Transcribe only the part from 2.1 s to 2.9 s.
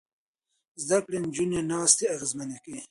اغېزمنې کوي.